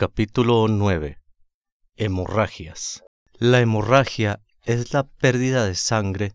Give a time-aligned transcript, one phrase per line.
[0.00, 1.18] Capítulo 9
[1.96, 3.04] Hemorragias
[3.34, 6.32] La hemorragia es la pérdida de sangre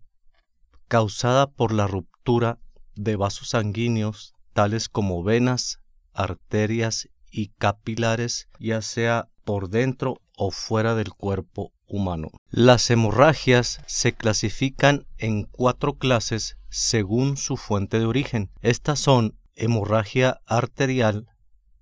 [0.87, 2.59] causada por la ruptura
[2.93, 5.79] de vasos sanguíneos tales como venas,
[6.13, 12.29] arterias y capilares, ya sea por dentro o fuera del cuerpo humano.
[12.51, 18.51] Las hemorragias se clasifican en cuatro clases según su fuente de origen.
[18.61, 21.25] Estas son hemorragia arterial,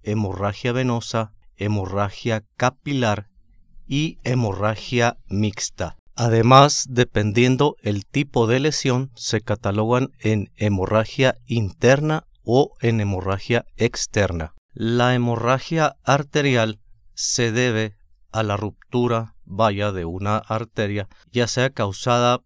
[0.02, 1.34] hemorragia venosa,
[1.64, 3.30] hemorragia capilar
[3.88, 5.98] y hemorragia mixta.
[6.16, 14.54] Además, dependiendo el tipo de lesión, se catalogan en hemorragia interna o en hemorragia externa.
[14.74, 16.80] La hemorragia arterial
[17.16, 17.96] se debe
[18.32, 22.42] a la ruptura vaya de una arteria, ya sea causada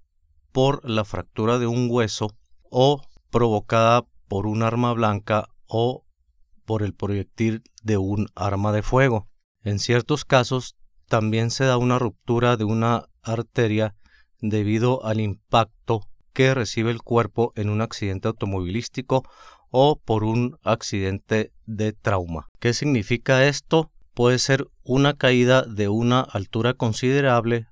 [0.52, 2.36] por la fractura de un hueso
[2.70, 6.04] o provocada por un arma blanca o
[6.68, 9.30] por el proyectil de un arma de fuego.
[9.64, 10.76] En ciertos casos
[11.08, 13.96] también se da una ruptura de una arteria
[14.42, 16.02] debido al impacto
[16.34, 19.24] que recibe el cuerpo en un accidente automovilístico
[19.72, 22.48] o por un accidente de trauma.
[22.60, 23.90] ¿Qué significa esto?
[24.14, 27.68] Puede ser una caída de una altura considerable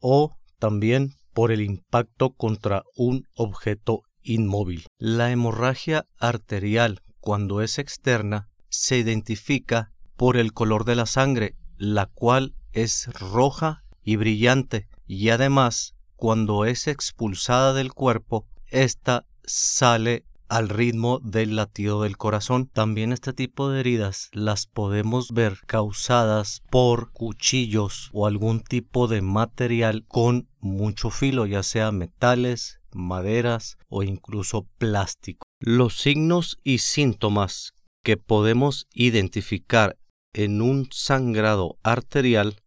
[0.00, 4.86] o también por el impacto contra un objeto inmóvil.
[4.98, 12.04] La hemorragia arterial, cuando es externa, se identifica por el color de la sangre, la
[12.04, 20.68] cual es roja y brillante, y además, cuando es expulsada del cuerpo, ésta sale al
[20.68, 22.66] ritmo del latido del corazón.
[22.66, 29.22] También este tipo de heridas las podemos ver causadas por cuchillos o algún tipo de
[29.22, 35.43] material con mucho filo, ya sea metales, maderas o incluso plástico.
[35.66, 37.72] Los signos y síntomas
[38.04, 39.98] que podemos identificar
[40.34, 42.60] en un sangrado arterial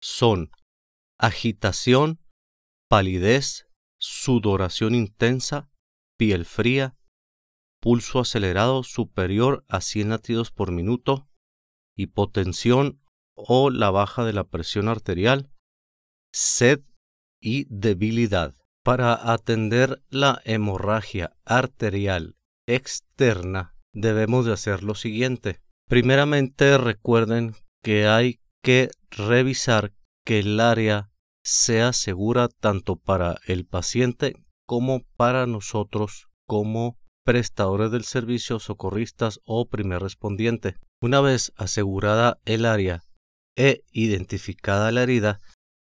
[0.00, 0.50] son
[1.18, 2.20] agitación,
[2.88, 3.66] palidez,
[3.98, 5.68] sudoración intensa,
[6.16, 6.96] piel fría,
[7.82, 11.28] pulso acelerado superior a 100 latidos por minuto,
[11.96, 12.98] hipotensión
[13.34, 15.50] o la baja de la presión arterial,
[16.32, 16.80] sed
[17.42, 18.54] y debilidad.
[18.82, 22.37] Para atender la hemorragia arterial
[22.68, 25.60] externa debemos de hacer lo siguiente.
[25.88, 31.10] Primeramente recuerden que hay que revisar que el área
[31.42, 34.36] sea segura tanto para el paciente
[34.66, 40.76] como para nosotros como prestadores del servicio, socorristas o primer respondiente.
[41.00, 43.02] Una vez asegurada el área
[43.56, 45.40] e identificada la herida,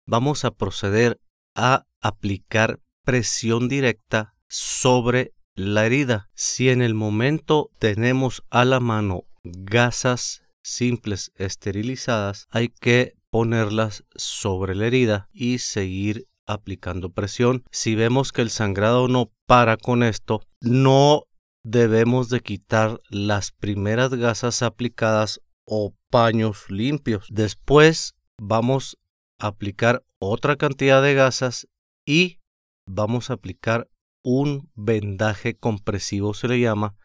[0.07, 1.21] vamos a proceder
[1.55, 6.29] a aplicar presión directa sobre la herida.
[6.35, 14.75] Si en el momento tenemos a la mano gasas simples esterilizadas, hay que ponerlas sobre
[14.75, 17.65] la herida y seguir aplicando presión.
[17.71, 21.25] Si vemos que el sangrado no para con esto, no
[21.65, 27.27] debemos de quitar las primeras gasas aplicadas o paños limpios.
[27.29, 28.99] Después vamos
[29.39, 31.67] a aplicar otra cantidad de gasas
[32.05, 32.39] y
[32.87, 33.89] vamos a aplicar
[34.29, 36.97] un vendaje compresivo se le llama,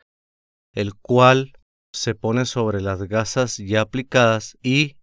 [0.74, 1.54] el cual
[1.94, 4.98] se pone sobre las gasas ya aplicadas y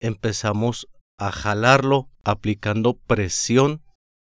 [0.00, 0.86] empezamos
[1.18, 3.82] a jalarlo aplicando presión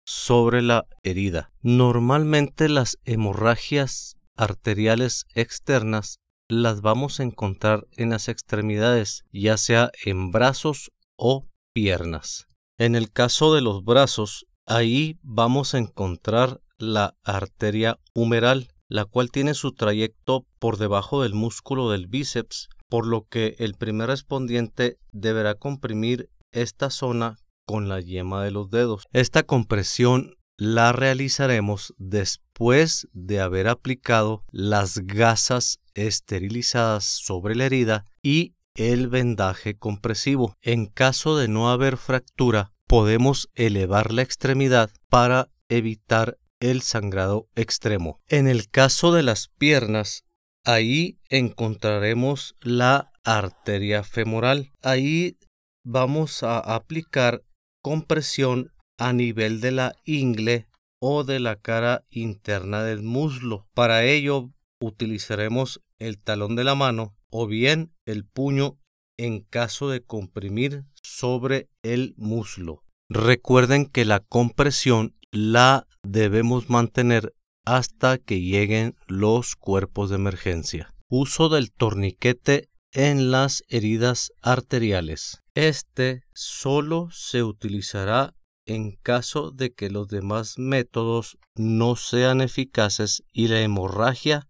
[0.04, 1.50] sobre la herida.
[1.62, 10.30] Normalmente las hemorragias arteriales externas las vamos a encontrar en las extremidades, ya sea en
[10.30, 12.48] brazos o piernas.
[12.76, 19.30] En el caso de los brazos, ahí vamos a encontrar la arteria humeral, la cual
[19.30, 24.98] tiene su trayecto por debajo del músculo del bíceps, por lo que el primer respondiente
[25.12, 29.04] deberá comprimir esta zona con la yema de los dedos.
[29.12, 38.54] Esta compresión la realizaremos después de haber aplicado las gasas esterilizadas sobre la herida y
[38.74, 40.56] el vendaje compresivo.
[40.60, 48.20] En caso de no haber fractura, podemos elevar la extremidad para evitar el sangrado extremo.
[48.28, 50.24] En el caso de las piernas,
[50.64, 54.72] ahí encontraremos la arteria femoral.
[54.82, 55.38] Ahí
[55.84, 57.42] vamos a aplicar
[57.82, 60.68] compresión a nivel de la ingle
[61.00, 63.66] o de la cara interna del muslo.
[63.74, 68.78] Para ello utilizaremos el talón de la mano o bien el puño
[69.16, 72.84] en caso de comprimir sobre el muslo.
[73.08, 77.34] Recuerden que la compresión la debemos mantener
[77.64, 80.92] hasta que lleguen los cuerpos de emergencia.
[81.08, 85.40] Uso del torniquete en las heridas arteriales.
[85.54, 88.34] Este solo se utilizará
[88.66, 94.48] en caso de que los demás métodos no sean eficaces y la hemorragia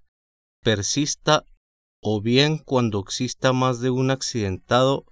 [0.63, 1.45] persista
[2.03, 5.05] o bien cuando exista más de un accidentado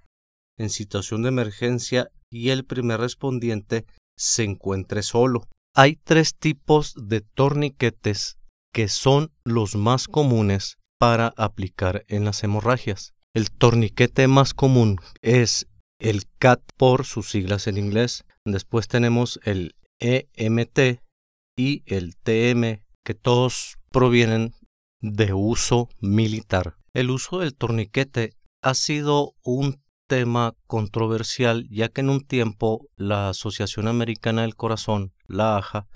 [0.57, 3.85] en situación de emergencia y el primer respondiente
[4.17, 5.47] se encuentre solo.
[5.81, 8.37] Hay tres tipos de torniquetes
[8.73, 13.13] que son los más comunes para aplicar en las hemorragias.
[13.33, 15.67] El torniquete más común es
[15.97, 18.25] el CAT por sus siglas en inglés.
[18.43, 20.99] Después tenemos el EMT
[21.57, 24.53] y el TM, que todos provienen
[24.99, 26.75] de uso militar.
[26.93, 33.29] El uso del torniquete ha sido un tema controversial ya que en un tiempo la
[33.29, 35.87] Asociación Americana del Corazón, la AJA,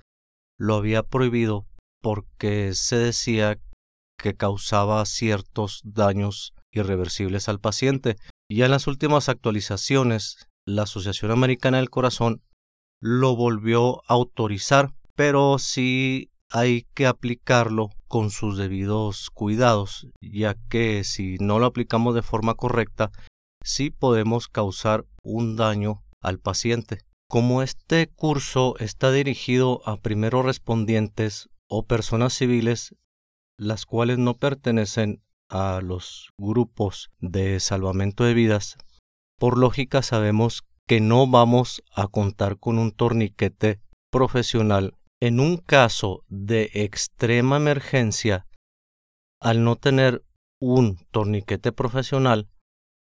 [0.57, 1.65] lo había prohibido
[2.01, 3.59] porque se decía
[4.17, 8.15] que causaba ciertos daños irreversibles al paciente.
[8.49, 12.41] Y en las últimas actualizaciones, la Asociación Americana del Corazón
[13.01, 21.03] lo volvió a autorizar, pero sí hay que aplicarlo con sus debidos cuidados, ya que
[21.03, 23.11] si no lo aplicamos de forma correcta,
[23.63, 26.99] sí podemos causar un daño al paciente.
[27.33, 32.95] Como este curso está dirigido a primeros respondientes o personas civiles,
[33.57, 38.77] las cuales no pertenecen a los grupos de salvamento de vidas,
[39.39, 43.81] por lógica sabemos que no vamos a contar con un torniquete
[44.11, 44.93] profesional.
[45.19, 48.45] En un caso de extrema emergencia,
[49.41, 50.23] al no tener
[50.61, 52.47] un torniquete profesional,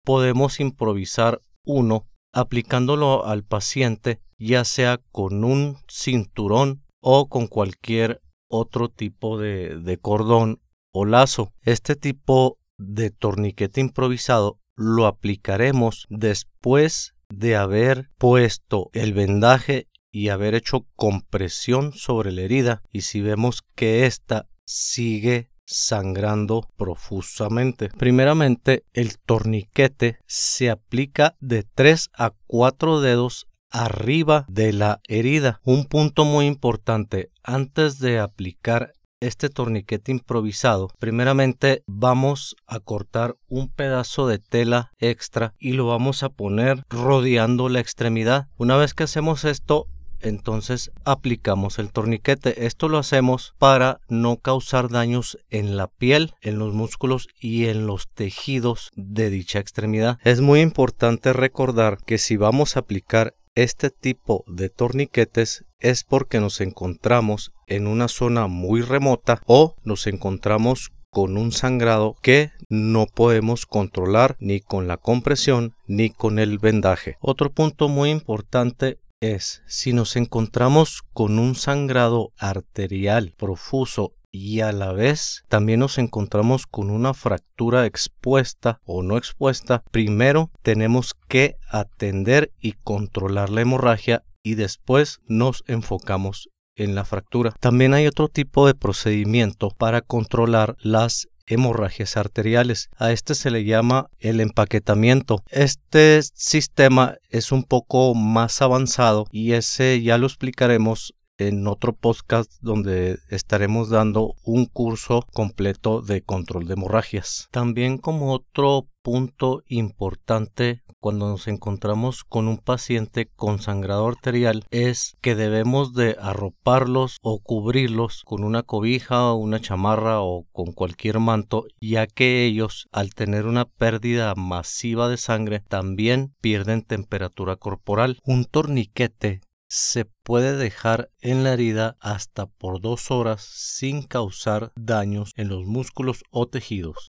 [0.03, 2.05] podemos improvisar uno
[2.39, 10.61] aplicándolo al paciente ya sea con un cinturón o con cualquier otro tipo de, cordón
[10.91, 11.53] o lazo.
[11.61, 20.55] Este tipo de torniquete improvisado lo aplicaremos después de haber puesto el vendaje y haber
[20.55, 27.89] hecho compresión sobre la herida y si vemos que ésta sigue sangrando profusamente.
[27.89, 35.61] Primeramente, el torniquete se aplica de 3 a 4 dedos arriba de la herida.
[35.63, 43.67] Un punto muy importante, antes de aplicar este torniquete improvisado, primeramente vamos a cortar un
[43.69, 48.47] pedazo de tela extra y lo vamos a poner rodeando la extremidad.
[48.57, 49.87] Una vez que hacemos esto,
[50.21, 52.65] entonces aplicamos el torniquete.
[52.65, 57.87] Esto lo hacemos para no causar daños en la piel, en los músculos y en
[57.87, 60.17] los tejidos de dicha extremidad.
[60.23, 66.39] Es muy importante recordar que si vamos a aplicar este tipo de torniquetes es porque
[66.39, 73.07] nos encontramos en una zona muy remota o nos encontramos con un sangrado que no
[73.07, 77.17] podemos controlar ni con la compresión ni con el vendaje.
[77.19, 84.71] Otro punto muy importante es si nos encontramos con un sangrado arterial profuso y a
[84.71, 91.55] la vez también nos encontramos con una fractura expuesta o no expuesta, primero tenemos que
[91.69, 97.53] atender y controlar la hemorragia y después nos enfocamos en la fractura.
[97.59, 102.89] También hay otro tipo de procedimiento para controlar las hemorragias arteriales.
[102.97, 105.43] A este se le llama el empaquetamiento.
[105.49, 112.51] Este sistema es un poco más avanzado y ese ya lo explicaremos en otro podcast
[112.61, 117.47] donde estaremos dando un curso completo de control de hemorragias.
[117.51, 125.17] También como otro punto importante cuando nos encontramos con un paciente con sangrado arterial es
[125.19, 131.17] que debemos de arroparlos o cubrirlos con una cobija o una chamarra o con cualquier
[131.17, 138.19] manto ya que ellos al tener una pérdida masiva de sangre también pierden temperatura corporal.
[138.25, 145.31] Un torniquete se puede dejar en la herida hasta por dos horas sin causar daños
[145.35, 147.09] en los músculos o tejidos.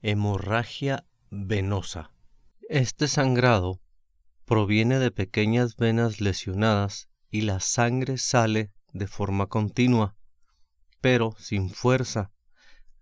[0.00, 2.12] Hemorragia venosa.
[2.68, 3.80] Este sangrado
[4.44, 10.16] proviene de pequeñas venas lesionadas y la sangre sale de forma continua,
[11.00, 12.30] pero sin fuerza.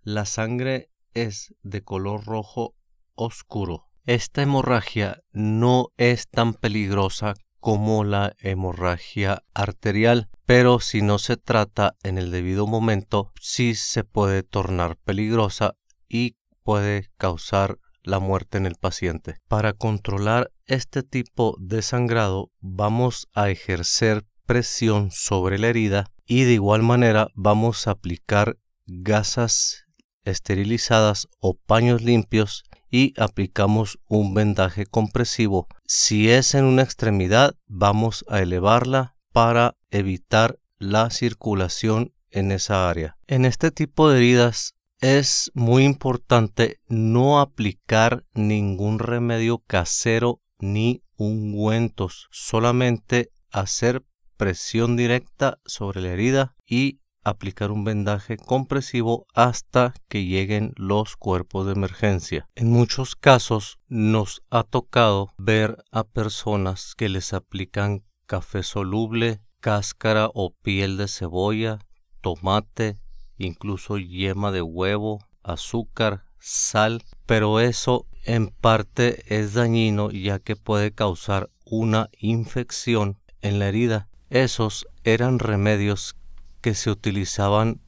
[0.01, 2.75] La sangre es de color rojo
[3.13, 3.85] oscuro.
[4.05, 11.95] Esta hemorragia no es tan peligrosa como la hemorragia arterial, pero si no se trata
[12.01, 15.75] en el debido momento, sí se puede tornar peligrosa
[16.09, 16.36] y
[16.67, 19.37] puede causar la muerte en el paciente.
[19.47, 26.51] Para controlar este tipo de sangrado vamos a ejercer presión sobre la herida y de
[26.51, 29.85] igual manera vamos a aplicar gasas
[30.25, 35.69] esterilizadas o paños limpios y aplicamos un vendaje compresivo.
[35.85, 43.17] Si es en una extremidad, vamos a elevarla para evitar la circulación en esa área.
[43.25, 52.27] En este tipo de heridas es muy importante no aplicar ningún remedio casero ni ungüentos,
[52.31, 54.03] solamente hacer
[54.37, 61.65] presión directa sobre la herida y aplicar un vendaje compresivo hasta que lleguen los cuerpos
[61.65, 62.47] de emergencia.
[62.55, 70.29] En muchos casos nos ha tocado ver a personas que les aplican café soluble, cáscara
[70.33, 71.79] o piel de cebolla,
[72.21, 72.97] tomate,
[73.37, 80.91] incluso yema de huevo, azúcar, sal, pero eso en parte es dañino ya que puede
[80.91, 84.09] causar una infección en la herida.
[84.29, 86.15] Esos eran remedios
[86.61, 87.79] que se utilizaban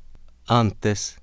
[0.48, 1.22] antes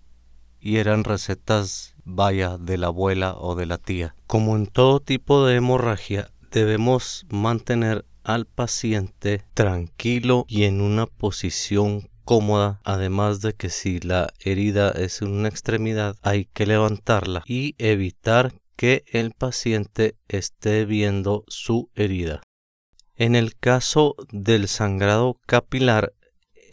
[0.61, 4.15] y eran recetas vaya de la abuela o de la tía.
[4.27, 12.09] Como en todo tipo de hemorragia, debemos mantener al paciente tranquilo y en una posición
[12.27, 17.77] cómoda, además de que si la herida es en una extremidad hay que levantarla y
[17.79, 22.43] evitar que el paciente esté viendo su herida.
[23.15, 26.13] En el caso del sangrado capilar,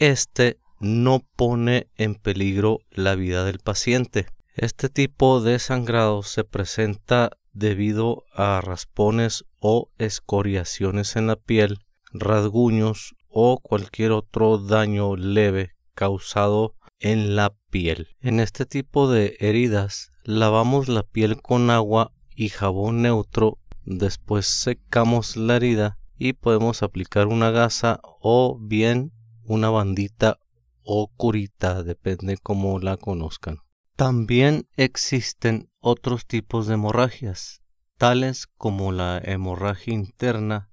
[0.00, 4.26] este no pone en peligro la vida del paciente.
[4.56, 11.78] Este tipo de sangrado se presenta debido a raspones o escoriaciones en la piel,
[12.12, 18.08] rasguños o cualquier otro daño leve causado en la piel.
[18.20, 25.36] En este tipo de heridas lavamos la piel con agua y jabón neutro, después secamos
[25.36, 29.12] la herida y podemos aplicar una gasa o bien
[29.42, 30.38] una bandita
[30.84, 33.58] o curita, depende cómo la conozcan.
[33.96, 37.62] También existen otros tipos de hemorragias,
[37.98, 40.70] tales como la hemorragia interna,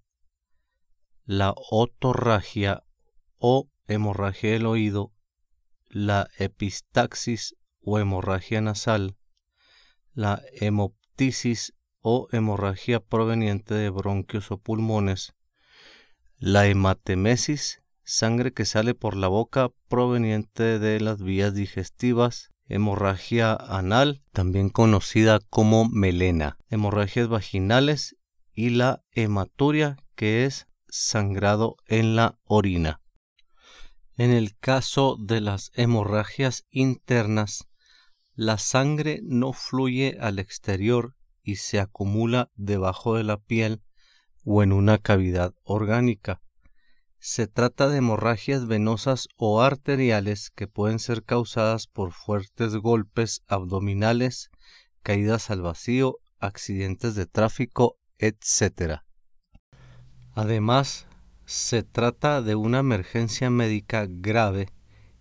[1.32, 2.84] la otorragia
[3.38, 5.14] o hemorragia del oído,
[5.88, 9.16] la epistaxis o hemorragia nasal,
[10.14, 15.34] la hemoptisis o hemorragia proveniente de bronquios o pulmones,
[16.38, 24.22] la hematemesis sangre que sale por la boca proveniente de las vías digestivas, hemorragia anal,
[24.34, 28.18] también conocida como melena, hemorragias vaginales
[28.54, 33.02] y la hematuria, que es sangrado en la orina.
[34.18, 37.68] En el caso de las hemorragias internas,
[38.36, 43.82] la sangre no fluye al exterior y se acumula debajo de la piel
[44.44, 46.42] o en una cavidad orgánica.
[47.20, 54.50] Se trata de hemorragias venosas o arteriales que pueden ser causadas por fuertes golpes abdominales,
[55.04, 59.02] caídas al vacío, accidentes de tráfico, etc.
[60.34, 61.08] Además,
[61.46, 64.70] se trata de una emergencia médica grave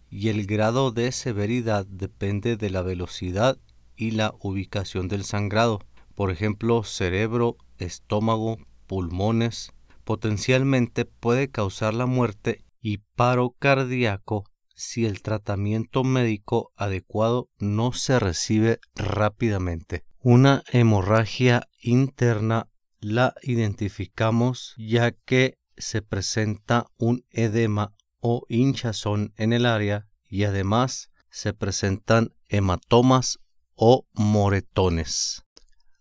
[0.08, 3.58] y el grado de severidad depende de la velocidad
[3.96, 5.80] y la ubicación del sangrado,
[6.14, 9.72] por ejemplo, cerebro, estómago, pulmones,
[10.04, 18.18] potencialmente puede causar la muerte y paro cardíaco si el tratamiento médico adecuado no se
[18.18, 20.04] recibe rápidamente.
[20.22, 22.69] Una hemorragia interna
[23.00, 31.10] la identificamos ya que se presenta un edema o hinchazón en el área y además
[31.30, 33.38] se presentan hematomas
[33.74, 35.42] o moretones.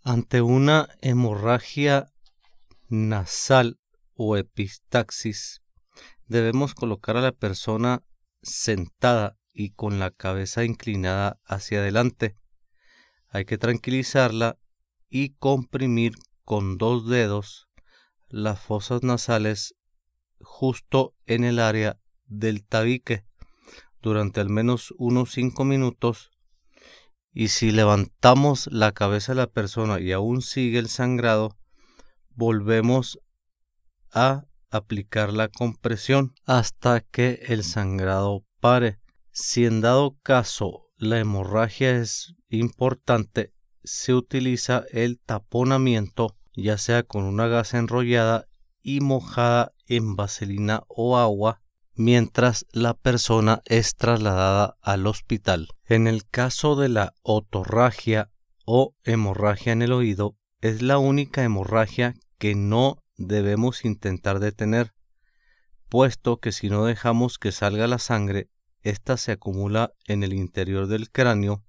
[0.03, 2.11] Ante una hemorragia
[2.89, 3.79] nasal
[4.15, 5.61] o epistaxis,
[6.27, 8.03] debemos colocar a la persona
[8.41, 12.35] sentada y con la cabeza inclinada hacia adelante.
[13.29, 14.57] Hay que tranquilizarla
[15.09, 16.13] y comprimir
[16.49, 17.67] con dos dedos
[18.27, 19.75] las fosas nasales
[20.41, 23.23] justo en el área del tabique
[24.01, 26.31] durante al menos unos cinco minutos
[27.31, 31.55] y si levantamos la cabeza de la persona y aún sigue el sangrado,
[32.29, 33.19] volvemos
[34.11, 38.99] a aplicar la compresión hasta que el sangrado pare.
[39.29, 43.53] Si en dado caso la hemorragia es importante,
[43.83, 48.47] se utiliza el taponamiento, ya sea con una gasa enrollada
[48.81, 51.61] y mojada en vaselina o agua,
[51.95, 55.67] mientras la persona es trasladada al hospital.
[55.85, 58.31] En el caso de la otorragia
[58.65, 64.93] o hemorragia en el oído, es la única hemorragia que no debemos intentar detener,
[65.89, 68.49] puesto que si no dejamos que salga la sangre,
[68.81, 71.63] ésta se acumula en el interior del cráneo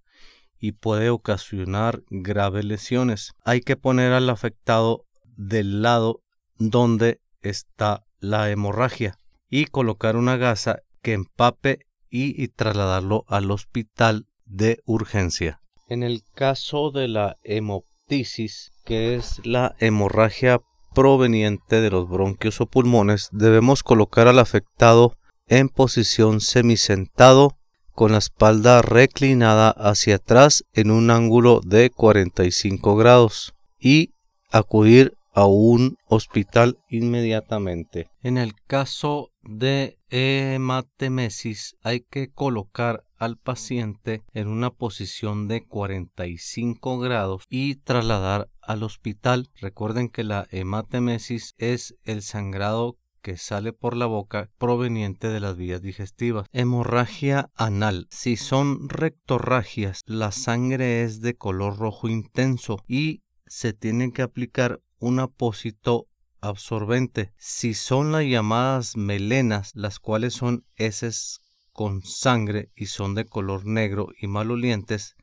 [0.61, 3.33] y puede ocasionar graves lesiones.
[3.45, 6.21] Hay que poner al afectado del lado
[6.59, 9.17] donde está la hemorragia
[9.49, 15.61] y colocar una gasa que empape y, trasladarlo al hospital de urgencia.
[15.89, 20.61] En el caso de la hemoptisis, que es la hemorragia
[20.95, 27.57] proveniente de los bronquios o pulmones, debemos colocar al afectado en posición semisentado
[28.01, 34.15] con la espalda reclinada hacia atrás en un ángulo de 45 grados y
[34.51, 38.09] acudir a un hospital inmediatamente.
[38.23, 47.01] En el caso de hematemesis hay que colocar al paciente en una posición de 45
[47.01, 49.51] grados y trasladar al hospital.
[49.61, 55.57] Recuerden que la hematemesis es el sangrado que sale por la boca proveniente de las
[55.57, 56.47] vías digestivas.
[56.53, 58.07] Hemorragia anal.
[58.11, 64.81] Si son rectorragias, la sangre es de color rojo intenso y se tiene que aplicar
[64.99, 66.07] un apósito
[66.41, 67.33] absorbente.
[67.37, 71.41] Si son las llamadas melenas, las cuales son heces
[71.73, 75.17] con sangre y son de color negro y malolientes,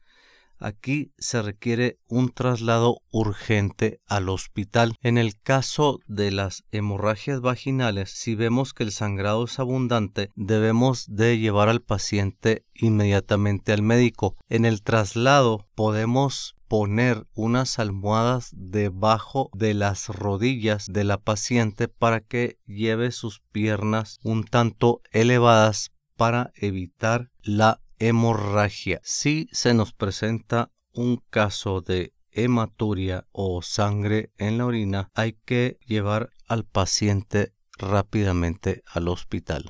[0.59, 4.95] Aquí se requiere un traslado urgente al hospital.
[5.01, 11.05] En el caso de las hemorragias vaginales, si vemos que el sangrado es abundante, debemos
[11.07, 14.35] de llevar al paciente inmediatamente al médico.
[14.49, 22.19] En el traslado podemos poner unas almohadas debajo de las rodillas de la paciente para
[22.19, 28.99] que lleve sus piernas un tanto elevadas para evitar la hemorragia.
[29.03, 35.79] Si se nos presenta un caso de hematuria o sangre en la orina, hay que
[35.85, 39.65] llevar al paciente rápidamente al hospital.